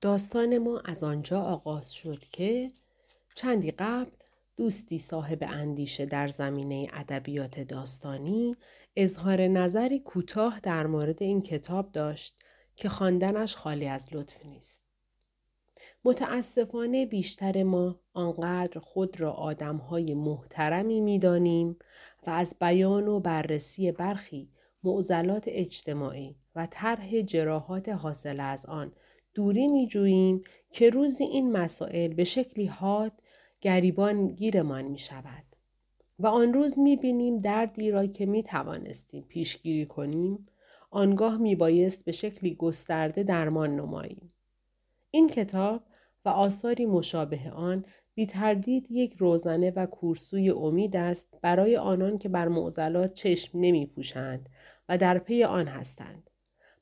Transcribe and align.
داستان 0.00 0.58
ما 0.58 0.80
از 0.84 1.04
آنجا 1.04 1.40
آغاز 1.40 1.92
شد 1.92 2.18
که 2.32 2.70
چندی 3.34 3.70
قبل 3.70 4.10
دوستی 4.56 4.98
صاحب 4.98 5.38
اندیشه 5.42 6.06
در 6.06 6.28
زمینه 6.28 6.88
ادبیات 6.92 7.60
داستانی 7.60 8.56
اظهار 8.96 9.40
نظری 9.40 9.98
کوتاه 10.00 10.60
در 10.60 10.86
مورد 10.86 11.22
این 11.22 11.42
کتاب 11.42 11.92
داشت 11.92 12.34
که 12.76 12.88
خواندنش 12.88 13.56
خالی 13.56 13.86
از 13.86 14.08
لطف 14.12 14.46
نیست. 14.46 14.82
متاسفانه 16.04 17.06
بیشتر 17.06 17.62
ما 17.62 18.00
آنقدر 18.12 18.80
خود 18.80 19.20
را 19.20 19.32
آدمهای 19.32 20.14
محترمی 20.14 21.00
می‌دانیم 21.00 21.78
و 22.26 22.30
از 22.30 22.56
بیان 22.60 23.08
و 23.08 23.20
بررسی 23.20 23.92
برخی 23.92 24.50
معضلات 24.82 25.44
اجتماعی 25.46 26.36
و 26.54 26.68
طرح 26.70 27.22
جراحات 27.22 27.88
حاصل 27.88 28.40
از 28.40 28.66
آن 28.66 28.92
دوری 29.34 29.68
می 29.68 29.86
جوییم 29.86 30.42
که 30.70 30.90
روزی 30.90 31.24
این 31.24 31.52
مسائل 31.52 32.14
به 32.14 32.24
شکلی 32.24 32.66
حاد 32.66 33.12
گریبان 33.60 34.28
گیرمان 34.28 34.84
می 34.84 34.98
شود. 34.98 35.44
و 36.18 36.26
آن 36.26 36.52
روز 36.52 36.78
می 36.78 36.96
بینیم 36.96 37.38
دردی 37.38 37.90
را 37.90 38.06
که 38.06 38.26
می 38.26 38.42
توانستیم 38.42 39.24
پیشگیری 39.28 39.86
کنیم 39.86 40.46
آنگاه 40.90 41.38
می 41.38 41.54
بایست 41.54 42.04
به 42.04 42.12
شکلی 42.12 42.54
گسترده 42.54 43.22
درمان 43.22 43.76
نماییم. 43.76 44.32
این 45.10 45.28
کتاب 45.28 45.82
و 46.24 46.28
آثاری 46.28 46.86
مشابه 46.86 47.50
آن 47.50 47.84
بی 48.14 48.26
تردید 48.26 48.90
یک 48.90 49.14
روزنه 49.18 49.72
و 49.76 49.86
کورسوی 49.86 50.50
امید 50.50 50.96
است 50.96 51.28
برای 51.42 51.76
آنان 51.76 52.18
که 52.18 52.28
بر 52.28 52.48
معضلات 52.48 53.14
چشم 53.14 53.58
نمی 53.58 53.86
پوشند 53.86 54.48
و 54.88 54.98
در 54.98 55.18
پی 55.18 55.44
آن 55.44 55.66
هستند. 55.66 56.30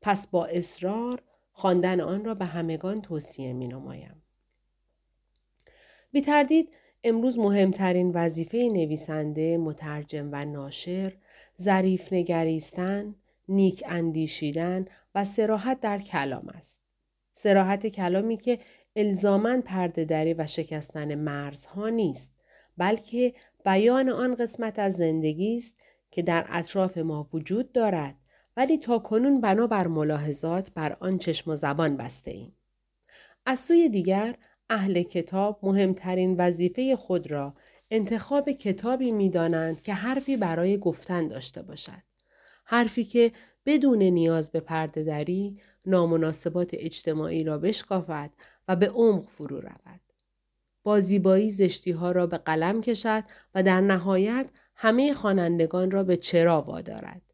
پس 0.01 0.29
با 0.29 0.47
اصرار 0.47 1.23
خواندن 1.59 2.01
آن 2.01 2.25
را 2.25 2.35
به 2.35 2.45
همگان 2.45 3.03
توصیه 3.03 3.53
می 3.53 3.69
نمایم. 3.69 4.23
بی 6.13 6.21
تردید 6.21 6.77
امروز 7.05 7.39
مهمترین 7.39 8.11
وظیفه 8.15 8.59
نویسنده، 8.59 9.59
مترجم 9.59 10.29
و 10.33 10.45
ناشر 10.45 11.13
ظریف 11.61 12.13
نگریستن، 12.13 13.15
نیک 13.49 13.85
اندیشیدن 13.87 14.85
و 15.15 15.25
سراحت 15.25 15.81
در 15.81 15.99
کلام 15.99 16.49
است. 16.49 16.81
سراحت 17.33 17.87
کلامی 17.87 18.37
که 18.37 18.59
الزامن 18.97 19.61
پرده 19.61 20.35
و 20.39 20.47
شکستن 20.47 21.15
مرزها 21.15 21.89
نیست 21.89 22.35
بلکه 22.77 23.35
بیان 23.65 24.09
آن 24.09 24.35
قسمت 24.35 24.79
از 24.79 24.97
زندگی 24.97 25.57
است 25.57 25.77
که 26.11 26.23
در 26.23 26.47
اطراف 26.49 26.99
ما 26.99 27.29
وجود 27.33 27.73
دارد 27.73 28.15
ولی 28.59 28.79
تا 28.79 28.99
کنون 28.99 29.41
بنابر 29.41 29.87
ملاحظات 29.87 30.71
بر 30.75 30.97
آن 31.01 31.19
چشم 31.19 31.51
و 31.51 31.57
زبان 31.57 31.97
بسته 31.97 32.31
ایم. 32.31 32.53
از 33.47 33.61
سوی 33.61 33.89
دیگر 33.89 34.35
اهل 34.71 35.03
کتاب 35.03 35.59
مهمترین 35.63 36.37
وظیفه 36.37 36.97
خود 36.97 37.31
را 37.31 37.55
انتخاب 37.91 38.51
کتابی 38.51 39.13
می 39.13 39.31
دانند 39.31 39.83
که 39.83 39.95
حرفی 39.95 40.37
برای 40.37 40.79
گفتن 40.79 41.29
داشته 41.29 41.63
باشد. 41.63 42.03
حرفی 42.65 43.05
که 43.05 43.33
بدون 43.67 44.03
نیاز 44.03 44.53
به 44.53 44.61
پرده 44.61 45.05
دری 45.05 45.61
نامناسبات 45.87 46.71
اجتماعی 46.73 47.45
را 47.45 47.59
بشکافد 47.59 48.31
و 48.69 48.77
به 48.77 48.89
عمق 48.89 49.25
فرو 49.25 49.61
رود. 49.61 50.01
با 50.83 51.01
زیبایی 51.01 51.51
زشتی 51.51 51.91
ها 51.91 52.13
را 52.13 52.27
به 52.27 52.39
قلم 52.39 52.81
کشد 52.81 53.25
و 53.55 53.63
در 53.63 53.81
نهایت 53.81 54.47
همه 54.75 55.13
خوانندگان 55.13 55.91
را 55.91 56.05
به 56.05 56.17
چرا 56.17 56.63
وادارد. 56.63 57.28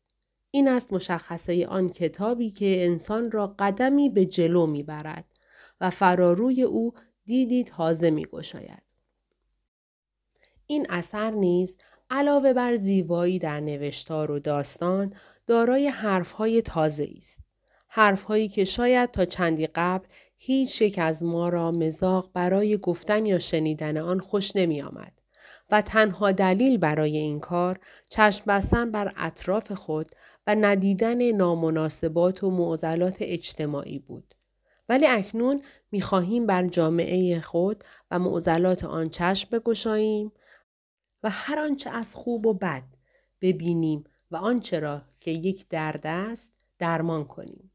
این 0.54 0.68
است 0.68 0.92
مشخصه 0.92 1.66
آن 1.66 1.88
کتابی 1.88 2.50
که 2.50 2.86
انسان 2.86 3.30
را 3.30 3.54
قدمی 3.58 4.08
به 4.08 4.26
جلو 4.26 4.66
می‌برد 4.66 5.24
و 5.80 5.90
فراروی 5.90 6.62
او 6.62 6.94
دیدی 7.24 7.64
تازه 7.64 8.10
می 8.10 8.24
گشاید. 8.24 8.82
این 10.66 10.86
اثر 10.88 11.30
نیز 11.30 11.78
علاوه 12.10 12.52
بر 12.52 12.74
زیبایی 12.74 13.38
در 13.38 13.60
نوشتار 13.60 14.30
و 14.30 14.38
داستان 14.38 15.14
دارای 15.46 15.88
حرفهای 15.88 16.62
تازه 16.62 17.08
است. 17.16 17.40
حرفهایی 17.88 18.48
که 18.48 18.64
شاید 18.64 19.10
تا 19.10 19.24
چندی 19.24 19.66
قبل 19.66 20.06
هیچ 20.36 20.82
یک 20.82 20.98
از 20.98 21.22
ما 21.22 21.48
را 21.48 21.70
مزاق 21.70 22.30
برای 22.34 22.76
گفتن 22.76 23.26
یا 23.26 23.38
شنیدن 23.38 23.96
آن 23.96 24.20
خوش 24.20 24.56
نمی 24.56 24.82
آمد. 24.82 25.12
و 25.70 25.82
تنها 25.82 26.32
دلیل 26.32 26.78
برای 26.78 27.16
این 27.16 27.40
کار 27.40 27.80
چشم 28.08 28.44
بستن 28.46 28.90
بر 28.90 29.12
اطراف 29.16 29.72
خود 29.72 30.10
و 30.46 30.54
ندیدن 30.54 31.30
نامناسبات 31.30 32.44
و 32.44 32.50
معضلات 32.50 33.16
اجتماعی 33.20 33.98
بود. 33.98 34.34
ولی 34.88 35.06
اکنون 35.06 35.62
می 35.92 36.00
خواهیم 36.00 36.46
بر 36.46 36.66
جامعه 36.66 37.40
خود 37.40 37.84
و 38.10 38.18
معضلات 38.18 38.84
آن 38.84 39.08
چشم 39.08 39.48
بگشاییم 39.58 40.32
و 41.22 41.30
هر 41.30 41.58
آنچه 41.58 41.90
از 41.90 42.14
خوب 42.14 42.46
و 42.46 42.54
بد 42.54 42.84
ببینیم 43.40 44.04
و 44.30 44.36
آنچه 44.36 44.80
را 44.80 45.02
که 45.20 45.30
یک 45.30 45.68
درد 45.68 46.06
است 46.06 46.52
درمان 46.78 47.24
کنیم. 47.24 47.70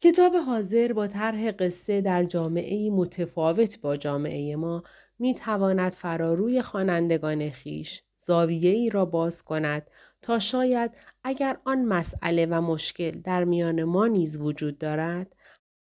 کتاب 0.00 0.36
حاضر 0.36 0.92
با 0.92 1.06
طرح 1.06 1.50
قصه 1.50 2.00
در 2.00 2.24
جامعه 2.24 2.90
متفاوت 2.90 3.80
با 3.80 3.96
جامعه 3.96 4.56
ما 4.56 4.82
می 5.18 5.34
تواند 5.34 5.92
فراروی 5.92 6.62
خوانندگان 6.62 7.50
خیش 7.50 8.02
زاویه 8.16 8.70
ای 8.70 8.90
را 8.90 9.04
باز 9.04 9.42
کند 9.42 9.90
تا 10.22 10.38
شاید 10.38 10.90
اگر 11.24 11.58
آن 11.64 11.84
مسئله 11.84 12.46
و 12.46 12.60
مشکل 12.60 13.10
در 13.10 13.44
میان 13.44 13.84
ما 13.84 14.06
نیز 14.06 14.36
وجود 14.40 14.78
دارد 14.78 15.36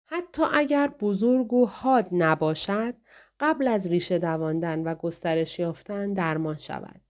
حتی 0.05 0.43
اگر 0.53 0.87
بزرگ 0.99 1.53
و 1.53 1.65
حاد 1.65 2.07
نباشد 2.11 2.93
قبل 3.39 3.67
از 3.67 3.87
ریشه 3.87 4.19
دواندن 4.19 4.83
و 4.83 4.95
گسترش 4.95 5.59
یافتن 5.59 6.13
درمان 6.13 6.57
شود. 6.57 7.01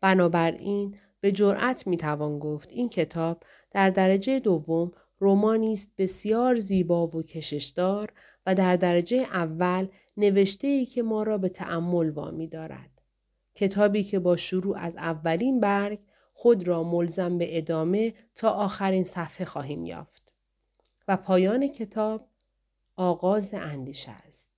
بنابراین 0.00 0.98
به 1.20 1.32
جرأت 1.32 1.86
می 1.86 1.96
توان 1.96 2.38
گفت 2.38 2.72
این 2.72 2.88
کتاب 2.88 3.42
در 3.70 3.90
درجه 3.90 4.40
دوم 4.40 4.92
رومانی 5.18 5.72
است 5.72 5.92
بسیار 5.98 6.54
زیبا 6.54 7.06
و 7.06 7.22
کششدار 7.22 8.12
و 8.46 8.54
در 8.54 8.76
درجه 8.76 9.18
اول 9.32 9.88
نوشته 10.20 10.68
ای 10.68 10.86
که 10.86 11.02
ما 11.02 11.22
را 11.22 11.38
به 11.38 11.48
تأمل 11.48 12.10
وامی 12.10 12.48
دارد. 12.48 13.02
کتابی 13.54 14.04
که 14.04 14.18
با 14.18 14.36
شروع 14.36 14.78
از 14.78 14.96
اولین 14.96 15.60
برگ 15.60 15.98
خود 16.32 16.68
را 16.68 16.82
ملزم 16.82 17.38
به 17.38 17.58
ادامه 17.58 18.14
تا 18.34 18.50
آخرین 18.50 19.04
صفحه 19.04 19.44
خواهیم 19.44 19.84
یافت. 19.84 20.32
و 21.08 21.16
پایان 21.16 21.68
کتاب 21.68 22.28
آغاز 22.96 23.54
اندیشه 23.54 24.10
است. 24.10 24.50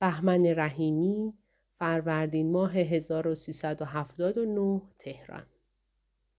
بهمن 0.00 0.46
رحیمی 0.46 1.34
فروردین 1.78 2.52
ماه 2.52 2.72
1379 2.72 4.82
تهران 4.98 5.46